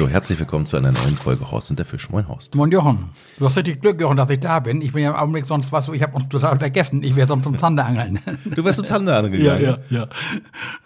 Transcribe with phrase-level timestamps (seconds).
[0.00, 2.08] So, herzlich willkommen zu einer neuen Folge Horst und der Fisch.
[2.08, 2.54] Moin Horst.
[2.54, 3.10] Moin Jochen.
[3.38, 4.80] Du hast richtig Glück, Jochen, dass ich da bin.
[4.80, 7.02] Ich bin ja im Augenblick sonst, was ich habe uns total vergessen.
[7.02, 8.18] Ich wäre sonst zum Zanderangeln.
[8.56, 9.62] Du wärst zum Zanderangeln gegangen?
[9.62, 10.08] Ja, ja, ja.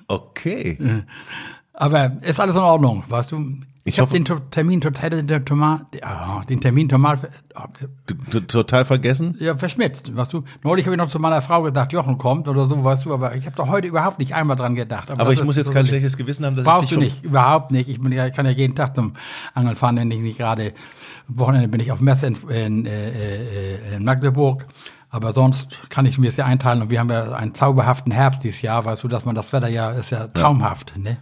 [0.08, 1.04] Okay.
[1.74, 3.58] Aber ist alles in Ordnung, weißt du?
[3.86, 5.44] Ich, Ich habe den Termin total, den,
[6.02, 7.18] ah, den Termin total,
[8.06, 9.36] Du, du, total vergessen?
[9.40, 10.44] ja, verschmitzt, weißt du.
[10.62, 13.34] Neulich habe ich noch zu meiner Frau gesagt, Jochen kommt oder so, weißt du, aber
[13.36, 15.10] ich habe doch heute überhaupt nicht einmal dran gedacht.
[15.10, 17.12] Aber das ich muss jetzt so kein schlechtes Gewissen haben, dass Brauchst ich du dich
[17.12, 17.20] schon...
[17.20, 17.90] nicht, überhaupt nicht.
[17.90, 19.12] Ich bin ja, kann ja jeden Tag zum
[19.52, 20.72] Angeln fahren, wenn ich nicht gerade,
[21.28, 24.66] am Wochenende bin ich auf Messe in, in, äh, äh, in Magdeburg.
[25.10, 28.42] Aber sonst kann ich mir es ja einteilen und wir haben ja einen zauberhaften Herbst
[28.44, 31.18] dieses Jahr, weißt du, dass man das Wetter ja, ist ja traumhaft, ne?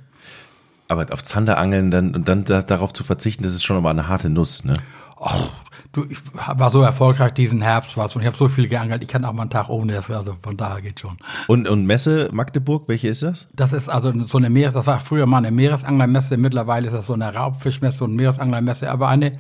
[0.89, 4.09] Aber auf Zanderangeln dann, und dann da, darauf zu verzichten, das ist schon aber eine
[4.09, 4.77] harte Nuss, ne?
[5.21, 5.51] Ach,
[5.93, 9.09] du, ich war so erfolgreich diesen Herbst, du, und ich habe so viel geangelt, ich
[9.09, 11.19] kann auch mal einen Tag ohne, das also von daher geht schon.
[11.47, 13.49] Und, und Messe Magdeburg, welche ist das?
[13.53, 17.07] Das ist also so eine Meeres, das war früher mal eine Meeresanglermesse, mittlerweile ist das
[17.07, 19.39] so eine Raubfischmesse und Meeresanglermesse, aber eine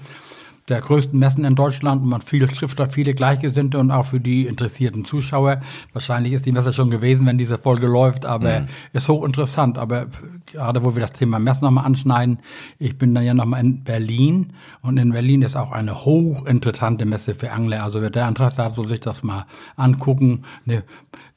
[0.68, 4.20] der größten Messen in Deutschland und man viel, trifft da viele Gleichgesinnte und auch für
[4.20, 5.60] die interessierten Zuschauer.
[5.92, 9.78] Wahrscheinlich ist die Messe schon gewesen, wenn diese Folge läuft, aber ist hochinteressant.
[9.78, 10.06] Aber
[10.46, 12.38] gerade wo wir das Thema Messen nochmal anschneiden,
[12.78, 17.34] ich bin dann ja nochmal in Berlin und in Berlin ist auch eine hochinteressante Messe
[17.34, 17.82] für Angler.
[17.82, 20.44] Also wer da Interesse hat, soll sich das mal angucken.
[20.64, 20.84] Ne,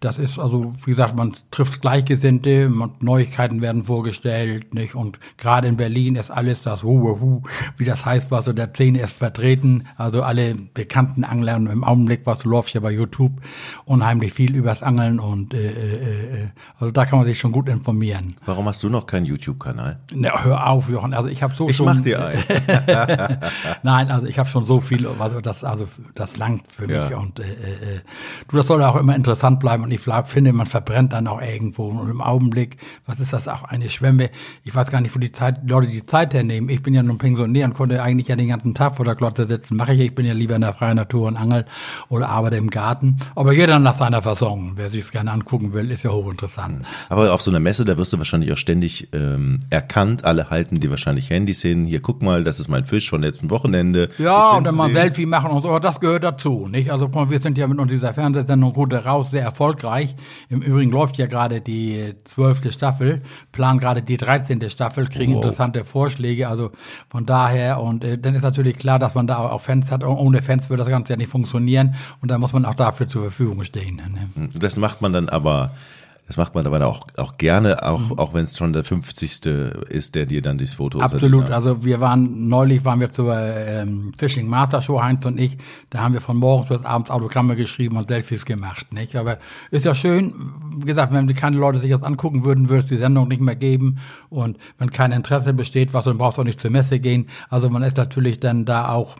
[0.06, 4.94] das ist also, wie gesagt, man trifft Gleichgesinnte, Neuigkeiten werden vorgestellt, nicht?
[4.94, 7.42] Und gerade in Berlin ist alles das Hu, Hu,
[7.78, 9.88] wie das heißt, was so der Szene ist vertreten.
[9.98, 13.34] Also alle bekannten Angler und im Augenblick, was läuft ja bei YouTube,
[13.86, 16.48] unheimlich viel übers Angeln und äh, äh, äh,
[16.80, 18.36] also da kann man sich schon gut informieren.
[18.46, 19.98] Warum hast du noch keinen YouTube-Kanal?
[20.14, 21.14] Na, hör auf, Jochen.
[21.16, 21.88] Also ich habe so Ich schon.
[21.88, 22.44] mach dir einen.
[23.84, 27.18] Nein, also ich habe schon so viel, also das, also das langt für mich Ja.
[27.18, 28.02] und äh, äh,
[28.48, 31.88] du, das soll auch immer interessant bleiben und ich finde, man verbrennt dann auch irgendwo
[31.88, 32.78] und im Augenblick,
[33.08, 34.30] was ist das auch eine Schwemme?
[34.64, 36.70] Ich weiß gar nicht, wo die Zeit, die Leute die Zeit hernehmen.
[36.70, 39.48] Ich bin ja nun Pensionär und konnte eigentlich ja den ganzen Tag vor der Glotze
[39.48, 39.76] sitzen.
[39.76, 41.66] Mache ich, ich bin ja lieber in der freien Natur und Angel
[42.10, 43.18] oder arbeite im Garten.
[43.36, 44.74] Aber jeder nach seiner Fassung.
[44.76, 46.86] Wer sich's gerne angucken will, ist ja hochinteressant.
[47.10, 50.26] Aber auf so einer Messe, da wirst du wahrscheinlich auch ständig ähm, erkannt.
[50.26, 51.86] Alle halten dir wahrscheinlich Handys hin.
[51.86, 54.10] Hier, guck mal, das ist mein Fisch von letzten Wochenende.
[54.18, 54.96] Ja, und ein den?
[54.96, 56.92] Selfie machen und so, aber das gehört dazu, nicht?
[56.92, 60.16] Also wir sind ja mit unserer Fernsehsendung Route raus sehr erfolgreich.
[60.50, 63.22] Im Übrigen läuft ja gerade die zwölfte Staffel,
[63.52, 64.70] planen gerade die 13.
[64.70, 65.44] Staffel, kriegen Wow.
[65.44, 66.72] interessante Vorschläge, also
[67.10, 70.04] von daher und äh, dann ist natürlich klar, dass man da auch Fans hat.
[70.04, 73.24] Ohne Fans würde das Ganze ja nicht funktionieren und da muss man auch dafür zur
[73.24, 73.96] Verfügung stehen.
[74.36, 74.50] Ne?
[74.54, 75.72] Das macht man dann aber,
[76.28, 78.20] das macht man aber auch, auch gerne, auch, Mhm.
[78.20, 79.46] auch wenn es schon der 50.
[79.90, 81.52] ist, der dir dann das Foto Absolut.
[81.52, 85.58] Also wir waren neulich waren wir zur ähm, Fishing Master Show Heinz und ich.
[85.90, 88.92] Da haben wir von morgens bis abends Autogramme geschrieben und Selfies gemacht.
[88.92, 89.16] Nicht?
[89.16, 89.38] Aber
[89.72, 90.34] ist ja schön.
[90.78, 93.56] Wie gesagt, wenn keine Leute sich das angucken würden, würde es die Sendung nicht mehr
[93.56, 94.00] geben.
[94.30, 97.28] Und wenn kein Interesse besteht, was dann brauchst du auch nicht zur Messe gehen.
[97.50, 99.18] Also man ist natürlich dann da auch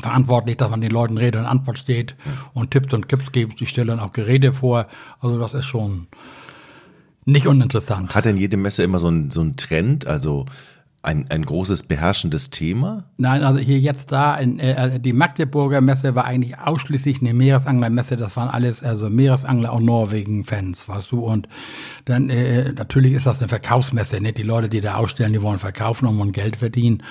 [0.00, 2.14] verantwortlich, dass man den Leuten Rede und Antwort steht
[2.52, 3.60] und Tipps und Tipps gibt.
[3.60, 4.86] Die stellen auch Geräte vor.
[5.20, 6.08] Also das ist schon
[7.24, 8.14] nicht uninteressant.
[8.14, 10.46] Hat denn jede Messe immer so ein, so ein Trend, also
[11.04, 13.04] ein, ein großes beherrschendes Thema?
[13.16, 18.16] Nein, also hier jetzt da, in, äh, die Magdeburger Messe war eigentlich ausschließlich eine Meeresanglermesse.
[18.16, 21.20] Das waren alles also Meeresangler und Norwegen-Fans, weißt du.
[21.20, 21.48] Und
[22.04, 24.38] dann äh, natürlich ist das eine Verkaufsmesse, nicht?
[24.38, 27.02] Die Leute, die da ausstellen, die wollen verkaufen und wollen Geld verdienen.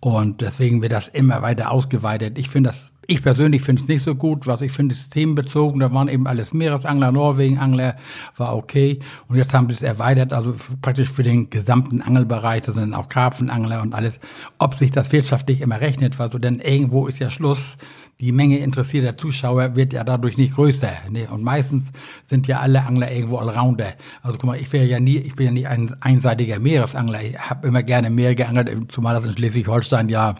[0.00, 2.38] Und deswegen wird das immer weiter ausgeweitet.
[2.38, 5.80] Ich finde das ich persönlich finde es nicht so gut, was ich finde, ist themenbezogen.
[5.80, 7.96] Da waren eben alles Meeresangler, Norwegenangler,
[8.36, 9.00] war okay.
[9.26, 12.62] Und jetzt haben sie es erweitert, also praktisch für den gesamten Angelbereich.
[12.62, 14.20] Da sind auch Karpfenangler und alles.
[14.58, 17.78] Ob sich das wirtschaftlich immer rechnet, weil so denn irgendwo ist ja Schluss.
[18.20, 20.92] Die Menge interessierter Zuschauer wird ja dadurch nicht größer.
[21.08, 21.26] Ne?
[21.30, 21.84] Und meistens
[22.26, 23.94] sind ja alle Angler irgendwo Allrounder.
[24.22, 27.22] Also guck mal, ich wäre ja nie, ich bin ja nicht ein einseitiger Meeresangler.
[27.22, 30.34] Ich habe immer gerne mehr geangelt, zumal das in Schleswig-Holstein ja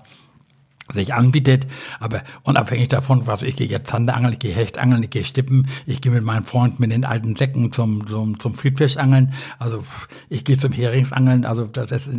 [0.92, 1.66] sich anbietet,
[1.98, 6.00] aber unabhängig davon, was ich gehe jetzt Zanderangeln, ich gehe Hechtangeln, ich gehe Stippen, ich
[6.00, 9.82] gehe mit meinem Freund mit den alten Säcken zum zum zum Friedfischangeln, also
[10.28, 12.10] ich gehe zum Heringsangeln, also das ist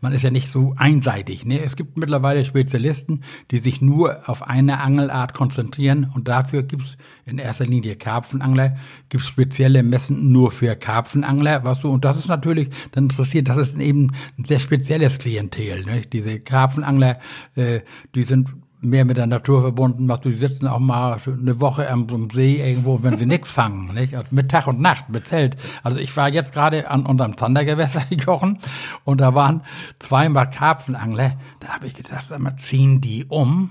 [0.00, 1.60] man ist ja nicht so einseitig, ne?
[1.60, 6.10] Es gibt mittlerweile Spezialisten, die sich nur auf eine Angelart konzentrieren.
[6.14, 8.76] Und dafür gibt's in erster Linie Karpfenangler,
[9.08, 11.88] gibt's spezielle Messen nur für Karpfenangler, was so.
[11.88, 16.02] Und das ist natürlich dann interessiert, das ist eben ein sehr spezielles Klientel, ne?
[16.02, 17.18] Diese Karpfenangler
[17.56, 17.80] äh,
[18.22, 18.48] sind
[18.80, 22.30] mehr mit der Natur verbunden, was du, die sitzen auch mal eine Woche am, am
[22.30, 24.14] See irgendwo, wenn sie nichts fangen, nicht?
[24.14, 25.56] Also mit Tag und Nacht, mit Zelt.
[25.82, 28.58] Also ich war jetzt gerade an unserem Zandergewässer gekochen
[29.04, 29.62] und da waren
[29.98, 31.32] zweimal Karpfenangler.
[31.60, 33.70] Da habe ich gesagt, sag mal, ziehen die um?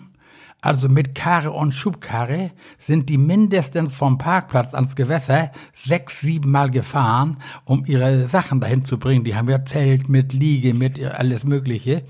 [0.60, 6.72] Also mit Karre und Schubkarre sind die mindestens vom Parkplatz ans Gewässer sechs, sieben Mal
[6.72, 9.24] gefahren, um ihre Sachen dahin zu bringen.
[9.24, 12.04] Die haben ja Zelt mit Liege, mit alles Mögliche.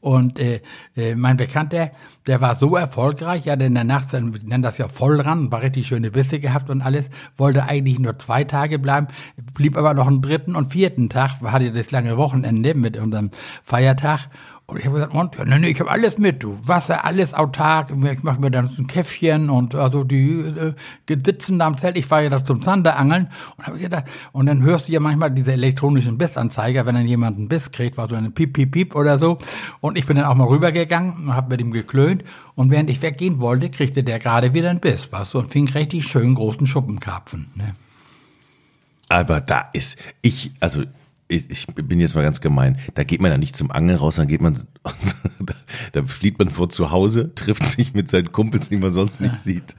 [0.00, 0.62] Und äh,
[0.96, 1.90] äh, mein Bekannter,
[2.26, 5.60] der war so erfolgreich, ja, denn der Nacht, wir nennen das ja voll ran, war
[5.60, 9.08] richtig schöne Bisse gehabt und alles, wollte eigentlich nur zwei Tage bleiben,
[9.52, 13.30] blieb aber noch einen dritten und vierten Tag, hatte das lange Wochenende mit unserem
[13.62, 14.28] Feiertag
[14.70, 15.36] und ich habe gesagt, und?
[15.36, 16.58] Ja, nee, nee, ich habe alles mit, du.
[16.62, 17.90] Wasser, alles autark.
[17.90, 20.74] Ich mache mir dann so ein Käffchen und also die äh,
[21.08, 21.98] sitzen da am Zelt.
[21.98, 25.32] Ich war ja da zum Zanderangeln und habe gedacht, und dann hörst du ja manchmal
[25.32, 28.94] diese elektronischen Bissanzeiger, wenn dann jemand einen Biss kriegt, war so ein Piep, Piep, Piep
[28.94, 29.38] oder so.
[29.80, 32.22] Und ich bin dann auch mal rübergegangen und habe mit ihm geklönt.
[32.54, 35.68] Und während ich weggehen wollte, kriegte der gerade wieder einen Biss, weißt du, und fing
[35.68, 37.50] richtig schön großen Schuppenkarpfen.
[37.56, 37.74] Ne?
[39.08, 40.84] Aber da ist, ich, also
[41.30, 44.16] ich, ich bin jetzt mal ganz gemein, da geht man ja nicht zum Angeln raus,
[44.16, 44.66] dann geht man,
[45.40, 45.54] da,
[45.92, 49.38] da flieht man vor zu Hause, trifft sich mit seinen Kumpels, die man sonst nicht
[49.38, 49.76] sieht.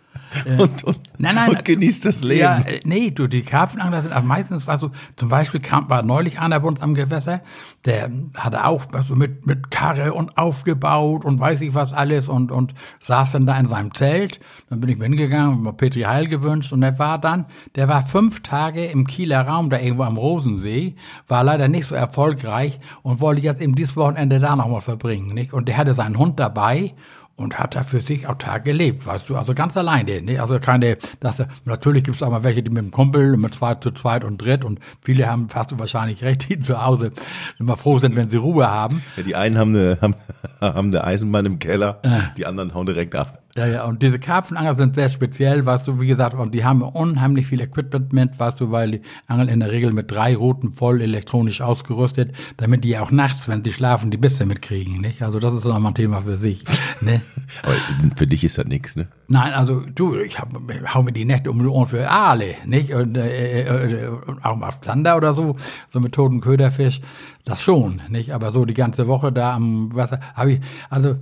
[0.57, 2.39] Und, und, nein, nein, und genießt das Leben.
[2.39, 6.03] Ja, äh, nee, du, die Karpfenangler sind auch meistens, war so, zum Beispiel kam, war
[6.03, 7.41] neulich einer bei uns am Gewässer,
[7.85, 12.51] der hatte auch also mit, mit Karre und aufgebaut und weiß ich was alles und,
[12.51, 14.39] und saß dann da in seinem Zelt.
[14.69, 17.45] Dann bin ich mit hingegangen, mal Petri Heil gewünscht und der war dann,
[17.75, 20.95] der war fünf Tage im Kieler Raum, da irgendwo am Rosensee,
[21.27, 25.53] war leider nicht so erfolgreich und wollte jetzt eben dieses Wochenende da nochmal verbringen, nicht?
[25.53, 26.93] Und der hatte seinen Hund dabei
[27.41, 30.39] und hat da für sich autark gelebt, weißt du, also ganz alleine, ne?
[30.39, 33.75] also keine, das, natürlich gibt es auch mal welche, die mit dem Kumpel, mit zwei
[33.75, 37.11] zu zweit und dritt und viele haben fast wahrscheinlich recht, die zu Hause
[37.59, 39.01] immer froh sind, wenn sie Ruhe haben.
[39.17, 40.15] Ja, die einen haben eine, haben,
[40.61, 42.01] haben eine Eisenbahn im Keller,
[42.37, 43.40] die anderen hauen direkt ab.
[43.57, 46.81] Ja, ja, und diese Karpfenangler sind sehr speziell, weißt du, wie gesagt, und die haben
[46.81, 50.71] unheimlich viel Equipment mit, weißt du, weil die angeln in der Regel mit drei Routen
[50.71, 55.21] voll elektronisch ausgerüstet, damit die auch nachts, wenn sie schlafen, die Bisse mitkriegen, nicht?
[55.21, 56.63] Also das ist nochmal ein Thema für sich,
[57.01, 57.21] ne?
[57.63, 57.73] Aber
[58.15, 59.07] für dich ist das nichts, ne?
[59.27, 60.49] Nein, also du, ich hab,
[60.93, 62.93] hau mir die Nächte um die Ohren für Aale, nicht?
[62.93, 64.11] Und äh, äh,
[64.43, 65.57] auch auf Zander oder so,
[65.89, 67.01] so mit toten Köderfisch,
[67.43, 68.33] das schon, nicht?
[68.33, 71.17] Aber so die ganze Woche da am Wasser, habe ich, also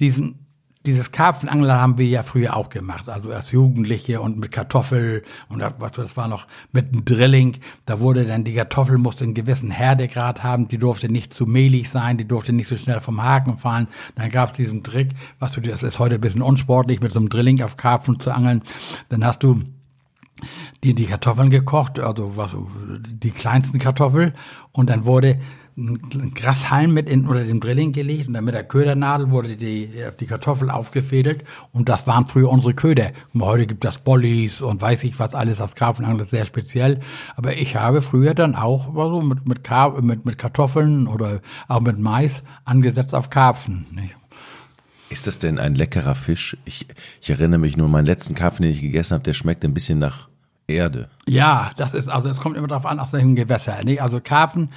[0.00, 0.42] diesen
[0.84, 5.62] dieses Karpfenangeln haben wir ja früher auch gemacht, also als Jugendliche und mit Kartoffel und
[5.78, 7.58] was das war noch mit einem Drilling.
[7.86, 11.90] Da wurde dann die Kartoffel musste einen gewissen Härtegrad haben, die durfte nicht zu mehlig
[11.90, 13.86] sein, die durfte nicht so schnell vom Haken fallen.
[14.16, 17.20] Dann gab es diesen Trick, was du das ist heute ein bisschen unsportlich mit so
[17.20, 18.62] einem Drilling auf Karpfen zu angeln.
[19.08, 19.62] Dann hast du
[20.82, 22.56] die, die Kartoffeln gekocht, also was
[23.08, 24.34] die kleinsten Kartoffel
[24.72, 25.38] und dann wurde
[25.76, 29.88] ein Grashalm mit in unter dem Drilling gelegt und dann mit der Ködernadel wurde die,
[30.20, 33.12] die Kartoffel aufgefädelt und das waren früher unsere Köder.
[33.38, 37.00] Heute gibt es Bollies und weiß ich was alles, das Karpfenangeln ist sehr speziell.
[37.36, 39.68] Aber ich habe früher dann auch also mit, mit,
[40.02, 43.86] mit, mit Kartoffeln oder auch mit Mais angesetzt auf Karpfen.
[43.92, 44.16] Nicht?
[45.08, 46.56] Ist das denn ein leckerer Fisch?
[46.64, 46.86] Ich,
[47.20, 49.98] ich erinnere mich nur, meinen letzten Karpfen, den ich gegessen habe, der schmeckt ein bisschen
[49.98, 50.28] nach
[50.66, 51.08] Erde.
[51.28, 53.82] Ja, das ist, also es kommt immer darauf an, aus welchem Gewässer.
[53.84, 54.02] Nicht?
[54.02, 54.70] Also Karpfen,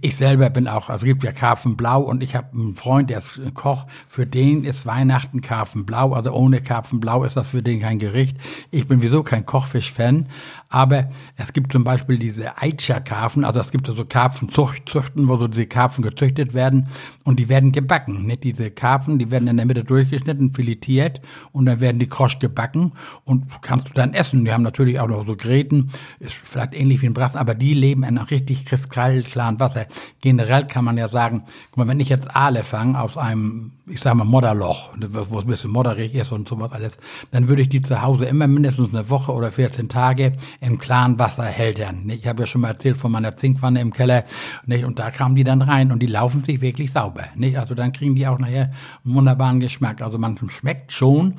[0.00, 3.18] ich selber bin auch, also es gibt ja Karpfenblau und ich habe einen Freund, der
[3.18, 7.98] ist Koch, für den ist Weihnachten Karpfenblau, also ohne Karpfenblau ist das für den kein
[7.98, 8.36] Gericht.
[8.70, 10.28] Ich bin wieso kein Kochfisch-Fan,
[10.70, 15.66] aber es gibt zum Beispiel diese Eicher-Karpfen, also es gibt so Karpfenzüchten, wo so diese
[15.66, 16.88] Karpfen gezüchtet werden
[17.24, 18.26] und die werden gebacken.
[18.26, 18.44] Nicht?
[18.44, 21.22] Diese Karpfen, die werden in der Mitte durchgeschnitten, filetiert
[21.52, 22.92] und dann werden die krosch gebacken
[23.24, 24.44] und kannst du dann essen.
[24.44, 27.72] Die haben natürlich auch noch so Gräten, ist vielleicht ähnlich wie ein Brassen, aber die
[27.72, 29.86] leben in einem richtig kristallklaren Wasser.
[30.20, 34.00] Generell kann man ja sagen, guck mal, wenn ich jetzt Aale fange aus einem, ich
[34.00, 36.98] sag mal, Modderloch, wo es ein bisschen modderig ist und sowas alles,
[37.30, 41.18] dann würde ich die zu Hause immer mindestens eine Woche oder 14 Tage im klaren
[41.18, 42.08] Wasser hältern.
[42.10, 44.24] Ich habe ja schon mal erzählt von meiner Zinkwanne im Keller,
[44.66, 44.84] nicht?
[44.84, 47.24] und da kamen die dann rein und die laufen sich wirklich sauber.
[47.36, 47.58] Nicht?
[47.58, 48.72] Also dann kriegen die auch nachher
[49.04, 50.02] einen wunderbaren Geschmack.
[50.02, 51.34] Also man schmeckt schon,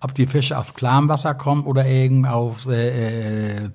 [0.00, 3.70] ob die Fische aus klarem Wasser kommen oder eben aus äh, äh,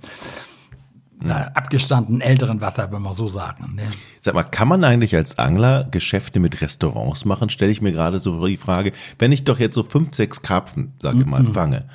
[1.23, 3.75] abgestandenen älteren Wasser, wenn man so sagen.
[3.75, 3.83] Ne?
[4.21, 7.49] Sag mal, kann man eigentlich als Angler Geschäfte mit Restaurants machen?
[7.49, 10.93] Stelle ich mir gerade so die Frage, wenn ich doch jetzt so fünf, sechs Karpfen,
[11.01, 11.53] sage ich mal, mm -mm.
[11.53, 11.85] fange,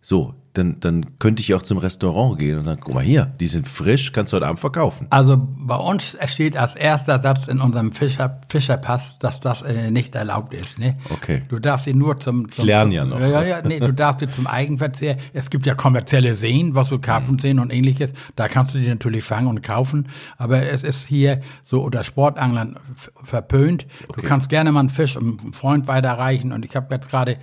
[0.00, 3.46] so, dann, dann könnte ich auch zum Restaurant gehen und sagen, guck mal hier, die
[3.46, 5.06] sind frisch, kannst du heute Abend verkaufen.
[5.10, 10.14] Also bei uns steht als erster Satz in unserem Fischer, Fischerpass, dass das äh, nicht
[10.14, 10.78] erlaubt ist.
[10.78, 10.98] Ne?
[11.10, 11.42] Okay.
[11.48, 13.18] Du darfst sie nur zum, zum ich lerne ja noch.
[13.20, 15.16] Ja, ja, nee, du darfst sie zum Eigenverzehr.
[15.32, 17.62] Es gibt ja kommerzielle Seen, was so Karpfenseen mhm.
[17.62, 18.12] und ähnliches.
[18.36, 20.08] Da kannst du die natürlich fangen und kaufen.
[20.36, 22.78] Aber es ist hier so unter Sportanglern
[23.24, 23.86] verpönt.
[24.08, 24.20] Okay.
[24.20, 26.52] Du kannst gerne mal einen Fisch einem Freund weiterreichen.
[26.52, 27.38] Und ich habe jetzt gerade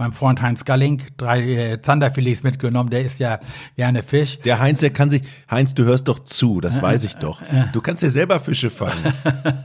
[0.00, 2.90] meinem Freund Heinz Galling drei äh, Zanderfilets mitgenommen.
[2.90, 3.38] Der isst ja
[3.76, 4.40] gerne Fisch.
[4.40, 7.40] Der Heinz, der kann sich, Heinz, du hörst doch zu, das weiß ich doch.
[7.72, 8.92] Du kannst ja selber Fische fangen.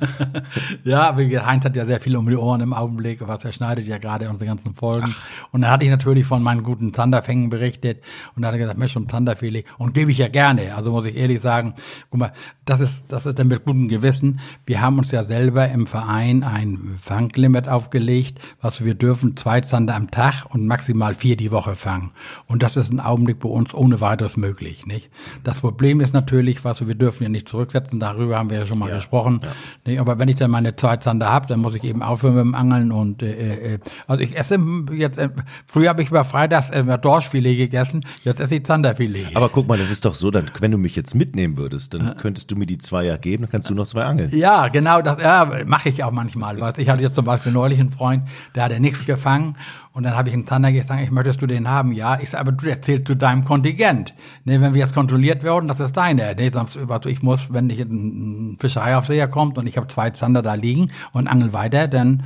[0.83, 3.87] ja, aber Heinz hat ja sehr viel um die Ohren im Augenblick, was er schneidet
[3.87, 5.07] ja gerade unsere ganzen Folgen.
[5.09, 5.25] Ach.
[5.51, 8.03] Und dann hatte ich natürlich von meinen guten Zanderfängen berichtet
[8.35, 9.65] und dann hat er gesagt, Mensch, ein Zanderfilet.
[9.77, 10.75] Und gebe ich ja gerne.
[10.75, 11.75] Also muss ich ehrlich sagen,
[12.09, 12.33] guck mal,
[12.65, 14.41] das ist, das ist dann mit gutem Gewissen.
[14.65, 19.95] Wir haben uns ja selber im Verein ein Fanglimit aufgelegt, was wir dürfen zwei Zander
[19.95, 22.11] am Tag und maximal vier die Woche fangen.
[22.47, 25.09] Und das ist ein Augenblick bei uns ohne weiteres möglich, nicht?
[25.43, 28.79] Das Problem ist natürlich, was wir dürfen ja nicht zurücksetzen, darüber haben wir ja schon
[28.79, 29.41] mal ja, gesprochen.
[29.43, 29.49] Ja.
[29.85, 29.99] Nicht?
[29.99, 32.55] Aber wenn ich dann meine zwei Zander habe, dann muss ich eben aufhören mit dem
[32.55, 34.59] Angeln und äh, äh, also ich esse
[34.91, 35.29] jetzt, äh,
[35.65, 39.35] früher habe ich über Freitags äh, Dorschfilet gegessen, jetzt esse ich Zanderfilet.
[39.35, 42.17] Aber guck mal, das ist doch so, dann, wenn du mich jetzt mitnehmen würdest, dann
[42.17, 44.29] könntest du mir die zwei ja geben, dann kannst du noch zwei angeln.
[44.33, 46.59] Ja, genau, das ja, mache ich auch manchmal.
[46.59, 48.23] Was ich hatte jetzt zum Beispiel neulich einen Freund,
[48.55, 49.55] der hatte nichts gefangen
[49.91, 51.91] und dann habe ich ihm Zander gesagt, ich möchtest du den haben?
[51.91, 54.13] Ja, ich sage, aber du erzählst zu deinem Kontingent.
[54.43, 56.35] Ne, wenn wir jetzt kontrolliert werden, das ist deine.
[56.35, 60.41] Ne, sonst, also ich muss, wenn ich ein Fischereiaufseher kommt und ich habe zwei Zander
[60.41, 62.23] da liegen und angel weiter, dann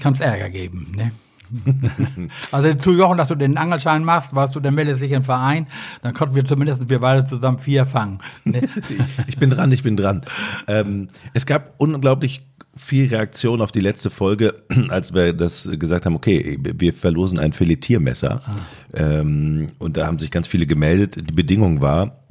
[0.00, 0.92] kann es Ärger geben.
[0.96, 1.12] Ne?
[2.52, 5.66] also zu Jochen, dass du den Angelschein machst, warst du, dann meldest dich im Verein,
[6.02, 8.18] dann konnten wir zumindest wir beide zusammen vier fangen.
[8.44, 8.62] Ne?
[9.28, 10.22] ich bin dran, ich bin dran.
[10.66, 16.14] Ähm, es gab unglaublich viel Reaktion auf die letzte Folge, als wir das gesagt haben,
[16.14, 18.42] okay, wir verlosen ein Filetiermesser.
[18.44, 18.56] Ah.
[18.94, 21.16] Ähm, und da haben sich ganz viele gemeldet.
[21.16, 22.26] Die Bedingung war,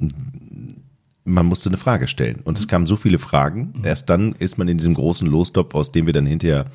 [1.24, 2.40] man musste eine Frage stellen.
[2.44, 3.72] Und es kamen so viele Fragen.
[3.82, 6.66] Erst dann ist man in diesem großen Lostopf, aus dem wir dann hinterher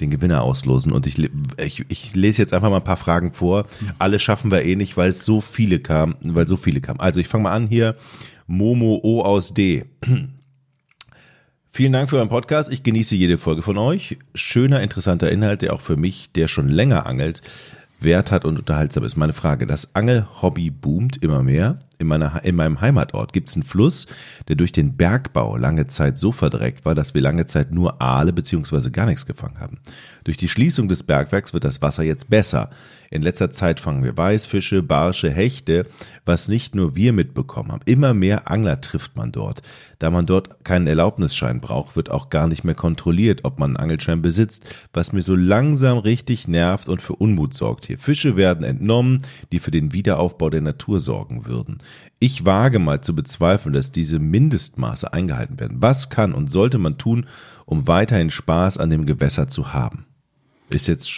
[0.00, 0.92] den Gewinner auslosen.
[0.92, 1.18] Und ich,
[1.58, 3.66] ich, ich lese jetzt einfach mal ein paar Fragen vor.
[3.98, 7.00] Alle schaffen wir eh nicht, weil es so viele kam, weil so viele kamen.
[7.00, 7.96] Also ich fange mal an hier.
[8.46, 9.84] Momo O aus D.
[11.74, 12.70] Vielen Dank für euren Podcast.
[12.70, 14.18] Ich genieße jede Folge von euch.
[14.34, 17.40] Schöner, interessanter Inhalt, der auch für mich, der schon länger angelt,
[17.98, 19.16] Wert hat und unterhaltsam ist.
[19.16, 21.78] Meine Frage, das Angelhobby boomt immer mehr.
[22.02, 24.08] In, meiner, in meinem Heimatort gibt es einen Fluss,
[24.48, 28.32] der durch den Bergbau lange Zeit so verdreckt war, dass wir lange Zeit nur Aale
[28.32, 29.78] beziehungsweise gar nichts gefangen haben.
[30.24, 32.70] Durch die Schließung des Bergwerks wird das Wasser jetzt besser.
[33.12, 35.86] In letzter Zeit fangen wir Weißfische, Barsche, Hechte,
[36.24, 37.82] was nicht nur wir mitbekommen haben.
[37.84, 39.62] Immer mehr Angler trifft man dort.
[39.98, 43.76] Da man dort keinen Erlaubnisschein braucht, wird auch gar nicht mehr kontrolliert, ob man einen
[43.76, 47.98] Angelschein besitzt, was mir so langsam richtig nervt und für Unmut sorgt hier.
[47.98, 51.78] Fische werden entnommen, die für den Wiederaufbau der Natur sorgen würden.
[52.18, 55.78] Ich wage mal zu bezweifeln, dass diese Mindestmaße eingehalten werden.
[55.80, 57.26] Was kann und sollte man tun,
[57.66, 60.06] um weiterhin Spaß an dem Gewässer zu haben?
[60.70, 61.10] Ist jetzt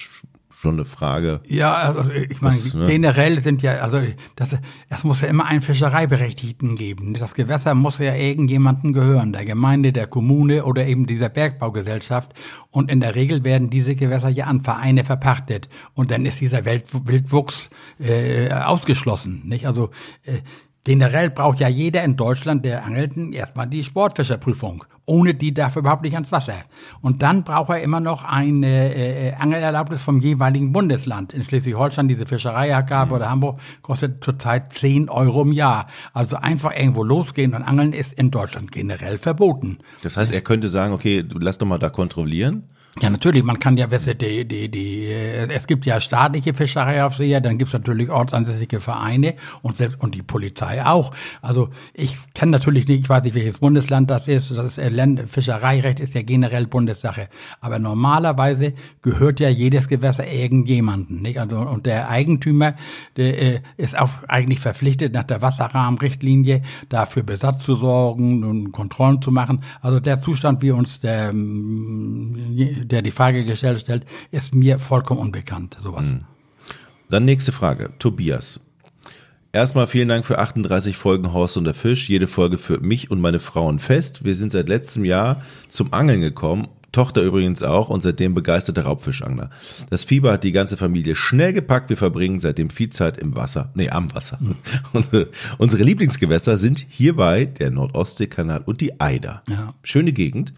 [0.65, 1.41] schon eine Frage.
[1.47, 2.87] Ja, also ich meine, ne?
[2.87, 4.01] generell sind ja, also
[4.35, 4.57] das,
[4.89, 7.13] es muss ja immer einen Fischereiberechtigten geben.
[7.13, 12.33] Das Gewässer muss ja irgendjemandem gehören, der Gemeinde, der Kommune oder eben dieser Bergbaugesellschaft.
[12.71, 15.69] Und in der Regel werden diese Gewässer ja an Vereine verpachtet.
[15.93, 17.69] Und dann ist dieser Welt, Wildwuchs
[18.01, 19.43] äh, ausgeschlossen.
[19.45, 19.67] Nicht?
[19.67, 19.91] Also
[20.25, 20.39] äh,
[20.85, 24.85] Generell braucht ja jeder in Deutschland, der Angelten, erstmal die Sportfischerprüfung.
[25.07, 26.57] Ohne die darf er überhaupt nicht ans Wasser.
[27.01, 31.33] Und dann braucht er immer noch eine äh, Angelerlaubnis vom jeweiligen Bundesland.
[31.33, 33.17] In Schleswig-Holstein diese Fischereiabgabe mhm.
[33.17, 35.87] oder Hamburg kostet zurzeit 10 Euro im Jahr.
[36.13, 39.79] Also einfach irgendwo losgehen und angeln ist in Deutschland generell verboten.
[40.03, 42.65] Das heißt, er könnte sagen, okay, du lass doch mal da kontrollieren.
[43.01, 47.41] Ja, natürlich, man kann ja, weißt du, die, die, die, es gibt ja staatliche Fischereiaufseher,
[47.41, 51.13] dann gibt es natürlich ortsansässige Vereine und selbst und die Polizei auch.
[51.43, 54.53] Also ich kenne natürlich nicht, ich weiß nicht, welches Bundesland das ist.
[54.53, 54.95] Das ist
[55.27, 57.29] Fischereirecht ist ja generell Bundessache.
[57.61, 61.21] Aber normalerweise gehört ja jedes Gewässer irgendjemanden.
[61.21, 61.41] Nicht?
[61.41, 62.75] Also, und der Eigentümer
[63.17, 69.21] der, äh, ist auch eigentlich verpflichtet, nach der Wasserrahmenrichtlinie dafür Besatz zu sorgen und Kontrollen
[69.21, 69.65] zu machen.
[69.81, 71.33] Also der Zustand, wie uns der
[72.85, 76.07] der die Frage gestellt stellt, ist mir vollkommen unbekannt, sowas.
[76.07, 76.25] Hm.
[77.11, 78.61] Dann nächste Frage, Tobias.
[79.53, 82.09] Erstmal vielen Dank für 38 Folgen Horst und der Fisch.
[82.09, 84.25] Jede Folge für mich und meine Frauen fest.
[84.25, 86.67] Wir sind seit letztem Jahr zum Angeln gekommen.
[86.95, 89.51] Tochter übrigens auch und seitdem begeisterte Raubfischangler.
[89.91, 91.91] Das Fieber hat die ganze Familie schnell gepackt.
[91.91, 93.71] Wir verbringen seitdem viel Zeit im Wasser.
[93.75, 94.39] Nee, am Wasser.
[94.95, 95.27] Mhm.
[95.59, 99.43] Unsere Lieblingsgewässer sind hierbei der Nordostseekanal und die Eider.
[99.49, 99.75] Ja.
[99.83, 100.53] Schöne Gegend.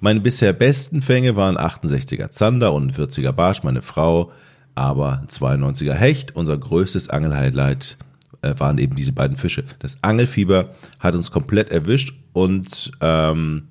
[0.00, 4.32] Meine bisher besten Fänge waren 68er Zander und 40er Barsch, meine Frau,
[4.74, 6.36] aber 92er Hecht.
[6.36, 7.96] Unser größtes Angelhighlight
[8.42, 9.64] äh, waren eben diese beiden Fische.
[9.78, 13.68] Das Angelfieber hat uns komplett erwischt und ähm,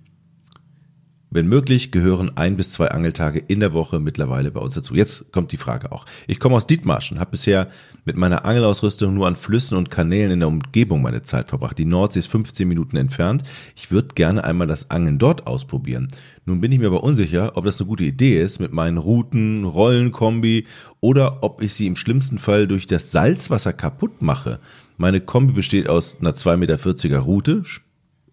[1.31, 4.95] wenn möglich, gehören ein bis zwei Angeltage in der Woche mittlerweile bei uns dazu.
[4.95, 6.05] Jetzt kommt die Frage auch.
[6.27, 7.69] Ich komme aus Dietmarschen, habe bisher
[8.05, 11.77] mit meiner Angelausrüstung nur an Flüssen und Kanälen in der Umgebung meine Zeit verbracht.
[11.77, 13.43] Die Nordsee ist 15 Minuten entfernt.
[13.75, 16.07] Ich würde gerne einmal das Angeln dort ausprobieren.
[16.45, 19.65] Nun bin ich mir aber unsicher, ob das eine gute Idee ist mit meinen Routen,
[19.65, 20.65] Rollenkombi
[21.00, 24.59] oder ob ich sie im schlimmsten Fall durch das Salzwasser kaputt mache.
[24.98, 27.63] Meine Kombi besteht aus einer 2,40 Meter Route,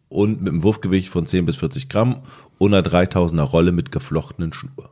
[0.08, 2.22] und mit einem Wurfgewicht von 10 bis 40 Gramm
[2.58, 4.90] und einer 3000er Rolle mit geflochtenen Schnur.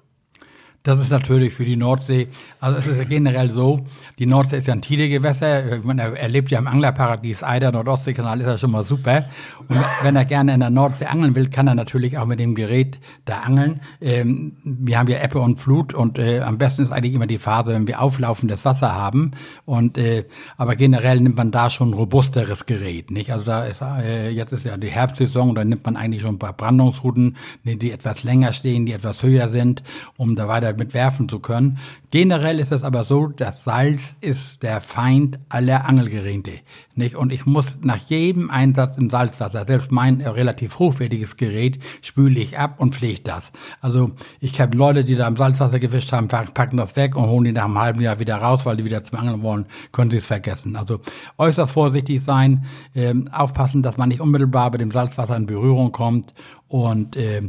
[0.86, 2.28] Das ist natürlich für die Nordsee,
[2.60, 3.86] also es ist generell so,
[4.18, 8.58] die Nordsee ist ja ein Tidegewässer, man erlebt ja im Anglerparadies Eider, Nordostseekanal ist ja
[8.58, 9.24] schon mal super.
[9.66, 12.54] Und wenn er gerne in der Nordsee angeln will, kann er natürlich auch mit dem
[12.54, 13.80] Gerät da angeln.
[14.02, 17.38] Ähm, wir haben ja Ebbe und Flut und äh, am besten ist eigentlich immer die
[17.38, 19.30] Phase, wenn wir auflaufendes Wasser haben.
[19.64, 20.26] Und äh,
[20.58, 23.32] aber generell nimmt man da schon ein robusteres Gerät, nicht?
[23.32, 26.38] Also da ist äh, jetzt ist ja die Herbstsaison, da nimmt man eigentlich schon ein
[26.38, 29.82] paar Brandungsrouten, die etwas länger stehen, die etwas höher sind,
[30.18, 31.78] um da weiter mit werfen zu können.
[32.10, 36.52] Generell ist es aber so, das Salz ist der Feind aller Angelgeräte.
[36.94, 37.16] Nicht?
[37.16, 42.56] Und ich muss nach jedem Einsatz in Salzwasser, selbst mein relativ hochwertiges Gerät, spüle ich
[42.56, 43.50] ab und pflege das.
[43.80, 47.44] Also ich habe Leute, die da im Salzwasser gefischt haben, packen das weg und holen
[47.44, 50.18] die nach einem halben Jahr wieder raus, weil die wieder zum Angeln wollen, können sie
[50.18, 50.76] es vergessen.
[50.76, 51.00] Also
[51.38, 52.64] äußerst vorsichtig sein,
[52.94, 56.32] äh, aufpassen, dass man nicht unmittelbar mit dem Salzwasser in Berührung kommt
[56.68, 57.42] und äh,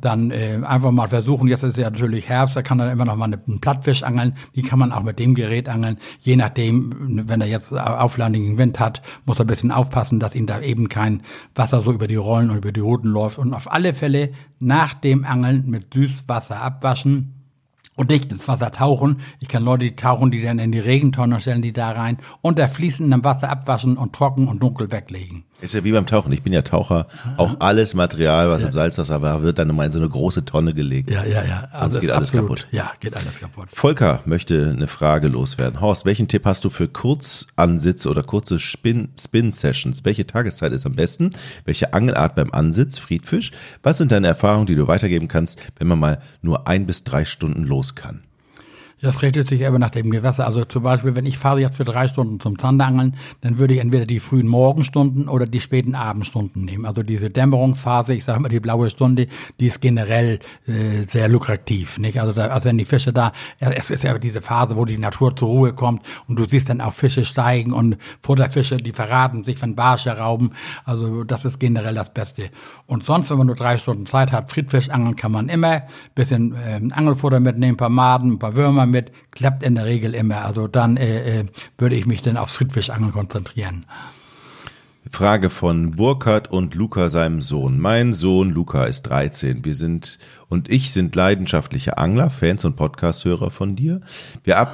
[0.00, 3.16] dann äh, einfach mal versuchen, jetzt ist ja natürlich Herbst, da kann man immer noch
[3.16, 7.40] mal einen Plattfisch angeln, die kann man auch mit dem Gerät angeln, je nachdem, wenn
[7.40, 11.22] er jetzt auflandigen Wind hat, muss er ein bisschen aufpassen, dass ihm da eben kein
[11.54, 14.94] Wasser so über die Rollen und über die Routen läuft und auf alle Fälle nach
[14.94, 17.36] dem Angeln mit Süßwasser abwaschen,
[17.96, 19.20] und nicht ins Wasser tauchen.
[19.40, 22.68] Ich kann Leute, die tauchen, die dann in die Regentonne stellen, die da rein, unter
[22.68, 25.44] fließendem Wasser abwaschen und trocken und dunkel weglegen.
[25.60, 26.32] Ist ja wie beim Tauchen.
[26.32, 27.06] Ich bin ja Taucher.
[27.38, 28.68] Auch alles Material, was ja.
[28.68, 31.10] im Salzwasser war, wird dann immer in so eine große Tonne gelegt.
[31.10, 31.60] Ja, ja, ja.
[31.72, 32.48] Sonst also geht alles absolut.
[32.48, 32.68] kaputt.
[32.72, 33.68] Ja, geht alles kaputt.
[33.70, 35.80] Volker möchte eine Frage loswerden.
[35.80, 40.04] Horst, welchen Tipp hast du für Kurzansitze oder kurze Spin-Sessions?
[40.04, 41.30] Welche Tageszeit ist am besten?
[41.64, 42.98] Welche Angelart beim Ansitz?
[42.98, 43.52] Friedfisch?
[43.82, 47.24] Was sind deine Erfahrungen, die du weitergeben kannst, wenn man mal nur ein bis drei
[47.24, 48.22] Stunden los kann?
[49.02, 50.46] Das richtet sich aber nach dem Gewässer.
[50.46, 53.80] Also zum Beispiel, wenn ich fahre jetzt für drei Stunden zum Zanderangeln, dann würde ich
[53.80, 56.86] entweder die frühen Morgenstunden oder die späten Abendstunden nehmen.
[56.86, 59.28] Also diese Dämmerungsphase, ich sage mal die blaue Stunde,
[59.60, 61.98] die ist generell äh, sehr lukrativ.
[61.98, 62.18] Nicht?
[62.18, 65.36] Also, da, also wenn die Fische da, es ist ja diese Phase, wo die Natur
[65.36, 69.60] zur Ruhe kommt und du siehst dann auch Fische steigen und Futterfische, die verraten sich,
[69.60, 70.52] wenn Barsche rauben.
[70.86, 72.48] Also das ist generell das Beste.
[72.86, 75.82] Und sonst, wenn man nur drei Stunden Zeit hat, Friedfischangeln kann man immer,
[76.14, 80.14] bisschen äh, Angelfutter mitnehmen, ein paar Maden, ein paar Würmer mit, klappt in der Regel
[80.14, 80.44] immer.
[80.44, 81.46] Also dann äh, äh,
[81.78, 83.86] würde ich mich dann aufs Friedfischangeln konzentrieren.
[85.10, 87.78] Frage von Burkhard und Luca, seinem Sohn.
[87.78, 89.64] Mein Sohn Luca ist 13.
[89.64, 90.18] Wir sind
[90.48, 94.00] und ich sind leidenschaftliche Angler, Fans und Podcast-Hörer von dir.
[94.42, 94.68] Wir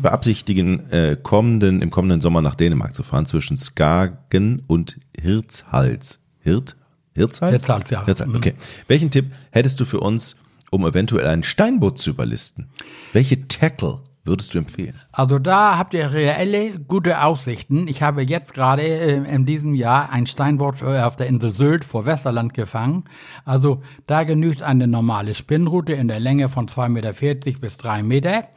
[0.00, 6.20] beabsichtigen, äh, kommenden, im kommenden Sommer nach Dänemark zu fahren, zwischen Skagen und Hirtshals.
[6.40, 6.76] Hirt?
[7.14, 7.52] Hirtshals?
[7.52, 8.04] Hirtshals, ja.
[8.04, 8.52] Hirtshals, okay.
[8.52, 8.84] Mhm.
[8.88, 10.36] Welchen Tipp hättest du für uns,
[10.70, 12.68] um eventuell ein Steinboot zu überlisten?
[13.12, 15.00] Welche Tackle würdest du empfehlen?
[15.12, 17.88] Also da habt ihr reelle gute Aussichten.
[17.88, 22.06] Ich habe jetzt gerade äh, in diesem Jahr ein Steinboot auf der Insel Sylt vor
[22.06, 23.04] Westerland gefangen.
[23.44, 28.48] Also da genügt eine normale Spinnroute in der Länge von 2,40 Meter bis 3 Meter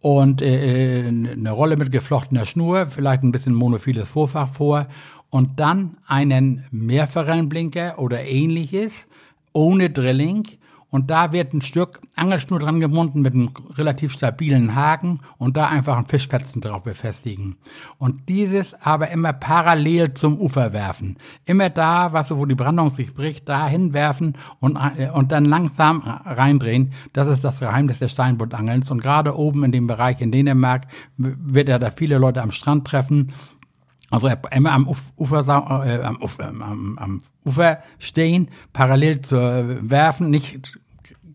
[0.00, 4.86] und äh, äh, eine Rolle mit geflochtener Schnur, vielleicht ein bisschen monophiles Vorfach vor
[5.28, 9.06] und dann einen Mehrforellenblinker oder ähnliches
[9.52, 10.46] ohne Drilling
[10.90, 15.68] und da wird ein Stück Angelschnur dran gebunden mit einem relativ stabilen Haken und da
[15.68, 17.56] einfach ein Fischfetzen drauf befestigen.
[17.98, 21.16] Und dieses aber immer parallel zum Ufer werfen.
[21.44, 26.00] Immer da, was wo die Brandung sich bricht, da hinwerfen und, äh, und dann langsam
[26.00, 26.92] reindrehen.
[27.12, 28.90] Das ist das Geheimnis des Steinbuttangelns.
[28.90, 30.82] Und gerade oben in dem Bereich in Dänemark
[31.16, 33.32] wird er da viele Leute am Strand treffen
[34.10, 35.40] also immer am Ufer,
[35.86, 40.78] äh, am, Ufer, am, am Ufer stehen, parallel zu werfen, nicht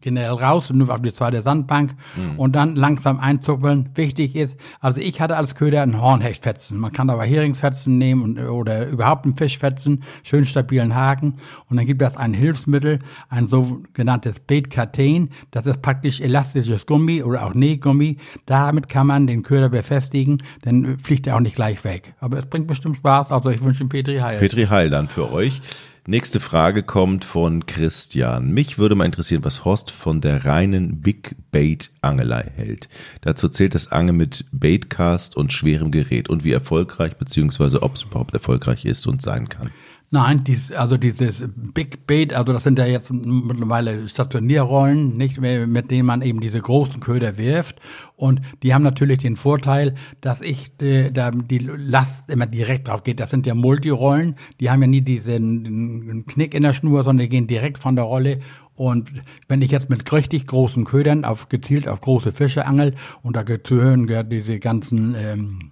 [0.06, 2.40] generell raus, nur auf die zweite Sandbank mhm.
[2.40, 3.90] und dann langsam einzuppeln.
[3.96, 6.78] Wichtig ist, also ich hatte als Köder einen Hornhechtfetzen.
[6.78, 11.38] Man kann aber Heringsfetzen nehmen und, oder überhaupt einen Fischfetzen, schön stabilen Haken.
[11.70, 15.32] Und dann gibt es ein Hilfsmittel, ein sogenanntes Bait-Katen.
[15.50, 18.18] Das ist praktisch elastisches Gummi oder auch Nähgummi.
[18.46, 22.14] Damit kann man den Köder befestigen, dann fliegt er auch nicht gleich weg.
[22.20, 23.32] Aber es bringt bestimmt Spaß.
[23.32, 24.38] Also ich wünsche Petri Heil.
[24.38, 25.62] Petri Heil dann für euch.
[26.08, 28.52] Nächste Frage kommt von Christian.
[28.52, 32.90] Mich würde mal interessieren, was Horst von der reinen Big Bait Angelei hält.
[33.22, 38.04] Dazu zählt das Angeln mit Baitcast und schwerem Gerät und wie erfolgreich beziehungsweise ob es
[38.04, 39.72] überhaupt erfolgreich ist und sein kann.
[40.12, 45.68] Nein, dies, also dieses Big Bait, also das sind ja jetzt mittlerweile Stationierrollen, nicht mehr,
[45.68, 47.82] mit denen man eben diese großen Köder wirft.
[48.16, 53.04] Und die haben natürlich den Vorteil, dass ich äh, da die Last immer direkt drauf
[53.04, 53.20] geht.
[53.20, 57.30] Das sind ja Multirollen, die haben ja nie diesen Knick in der Schnur, sondern die
[57.30, 58.40] gehen direkt von der Rolle
[58.76, 59.12] und
[59.48, 63.44] wenn ich jetzt mit richtig großen Ködern auf gezielt auf große Fische angel und da
[63.44, 65.72] gehören ja diese ganzen ähm,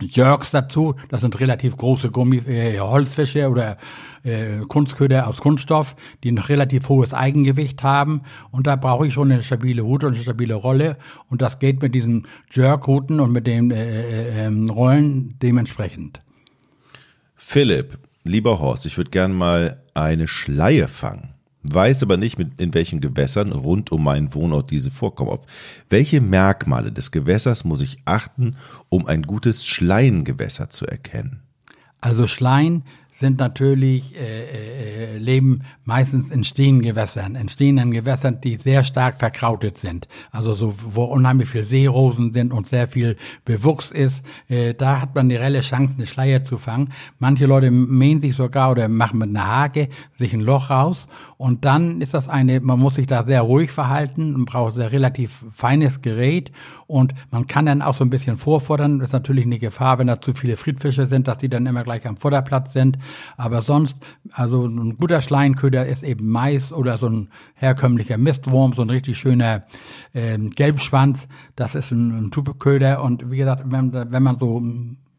[0.00, 0.94] Jerks dazu.
[1.08, 3.78] Das sind relativ große Gummi, äh, Holzfische oder
[4.22, 8.22] äh, Kunstköder aus Kunststoff, die ein relativ hohes Eigengewicht haben.
[8.50, 10.96] Und da brauche ich schon eine stabile Hute und eine stabile Rolle.
[11.30, 16.20] Und das geht mit diesen Jerk-Huten und mit den äh, äh, ähm, Rollen dementsprechend.
[17.34, 21.35] Philipp, lieber Horst, ich würde gern mal eine Schleie fangen
[21.72, 25.30] weiß aber nicht, mit, in welchen Gewässern rund um meinen Wohnort diese vorkommen.
[25.30, 25.46] Auf
[25.88, 28.56] welche Merkmale des Gewässers muss ich achten,
[28.88, 31.42] um ein gutes Schleiengewässer zu erkennen?
[32.00, 32.84] Also Schleien
[33.18, 39.18] sind natürlich, äh, äh, leben meistens in stehenden Gewässern, in stehenden Gewässern, die sehr stark
[39.18, 40.06] verkrautet sind.
[40.32, 44.22] Also so, wo unheimlich viel Seerosen sind und sehr viel Bewuchs ist.
[44.48, 46.92] Äh, da hat man die reelle Chance, eine Schleier zu fangen.
[47.18, 51.08] Manche Leute mähen sich sogar oder machen mit einer Hake sich ein Loch raus.
[51.38, 54.92] Und dann ist das eine, man muss sich da sehr ruhig verhalten und braucht sehr
[54.92, 56.52] relativ feines Gerät.
[56.86, 58.98] Und man kann dann auch so ein bisschen vorfordern.
[58.98, 61.82] Das ist natürlich eine Gefahr, wenn da zu viele Friedfische sind, dass die dann immer
[61.82, 62.98] gleich am Vorderplatz sind.
[63.36, 63.96] Aber sonst,
[64.32, 69.18] also ein guter Schleienköder ist eben Mais oder so ein herkömmlicher Mistwurm, so ein richtig
[69.18, 69.64] schöner
[70.12, 71.28] äh, Gelbschwanz.
[71.54, 73.02] Das ist ein, ein Tubköder.
[73.02, 74.62] Und wie gesagt, wenn, wenn man so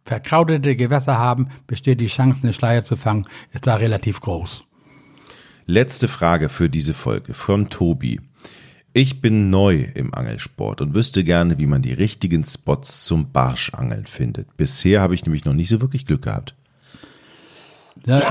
[0.06, 4.64] verkrautete Gewässer haben, besteht die Chance, eine Schleier zu fangen, ist da relativ groß.
[5.66, 8.22] Letzte Frage für diese Folge von Tobi.
[8.94, 14.08] Ich bin neu im Angelsport und wüsste gerne, wie man die richtigen Spots zum Barschangeln
[14.08, 14.56] findet.
[14.58, 16.56] Bisher habe ich nämlich noch nicht so wirklich Glück gehabt.
[18.08, 18.22] Ja,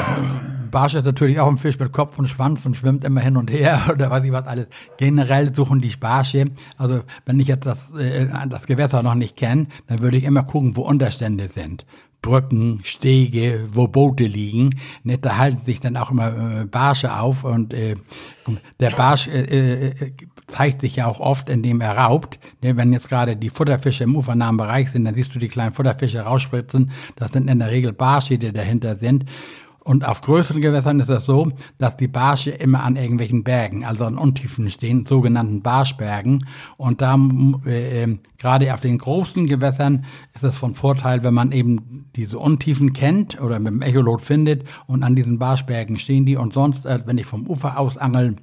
[0.71, 3.51] Barsch ist natürlich auch ein Fisch mit Kopf und Schwanz und schwimmt immer hin und
[3.51, 4.69] her oder weiß ich was alles.
[4.97, 6.47] Generell suchen die Barsche,
[6.79, 10.45] also wenn ich jetzt das, äh, das Gewässer noch nicht kenne, dann würde ich immer
[10.45, 11.85] gucken, wo Unterstände sind.
[12.23, 14.81] Brücken, Stege, wo Boote liegen.
[15.05, 17.97] Ne, da halten sich dann auch immer äh, Barsche auf und äh,
[18.81, 20.13] der Barsch äh, äh,
[20.47, 22.41] zeigt sich ja auch oft, indem er raubt.
[22.63, 25.73] Ne, wenn jetzt gerade die Futterfische im ufernahen Bereich sind, dann siehst du die kleinen
[25.73, 26.91] Futterfische rausspritzen.
[27.17, 29.27] Das sind in der Regel Barsche, die dahinter sind.
[29.87, 34.05] Und auf größeren Gewässern ist es so, dass die Barsche immer an irgendwelchen Bergen, also
[34.05, 36.45] an Untiefen stehen, sogenannten Barschbergen.
[36.77, 37.15] Und da,
[37.65, 42.41] äh, ähm, gerade auf den großen Gewässern, ist es von Vorteil, wenn man eben diese
[42.41, 46.35] Untiefen kennt oder mit dem Echolot findet und an diesen Barschbergen stehen die.
[46.35, 48.35] Und sonst, äh, wenn ich vom Ufer aus angel,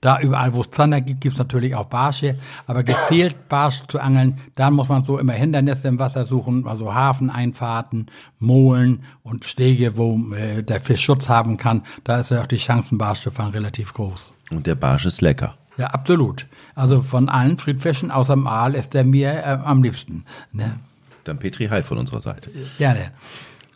[0.00, 4.00] da überall, wo es Zander gibt, gibt es natürlich auch Barsche, aber gezielt Barsch zu
[4.00, 8.06] angeln, da muss man so immer Hindernisse im Wasser suchen, also Hafeneinfahrten,
[8.38, 11.82] Molen und Stege, wo äh, der Fisch Schutz haben kann.
[12.04, 14.32] Da ist ja auch die Chancen, Barsch zu fangen, relativ groß.
[14.50, 15.56] Und der Barsch ist lecker.
[15.76, 16.46] Ja, absolut.
[16.74, 20.24] Also von allen Friedfischen außer dem Aal ist der mir äh, am liebsten.
[20.52, 20.80] Ne?
[21.24, 22.50] Dann Petri Heil von unserer Seite.
[22.78, 23.12] Gerne.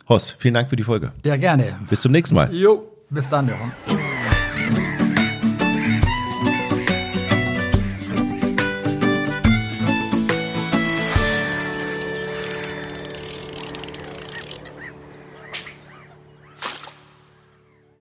[0.09, 1.13] Hoss, vielen Dank für die Folge.
[1.23, 1.77] Ja, gerne.
[1.89, 2.53] Bis zum nächsten Mal.
[2.53, 3.71] Jo, bis dann, Jochen.